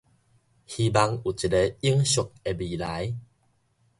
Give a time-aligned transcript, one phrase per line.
[0.03, 0.23] 希望有一个永
[2.03, 3.15] 續的未來